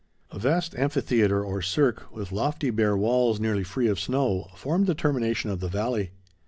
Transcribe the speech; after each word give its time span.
A 0.31 0.39
vast 0.39 0.73
amphitheatre 0.75 1.43
or 1.45 1.61
cirque, 1.61 2.11
with 2.11 2.31
lofty, 2.31 2.71
bare 2.71 2.97
walls 2.97 3.39
nearly 3.39 3.63
free 3.63 3.87
of 3.87 3.99
snow, 3.99 4.47
formed 4.55 4.87
the 4.87 4.95
termination 4.95 5.51
of 5.51 5.59
the 5.59 5.67
valley. 5.69 6.09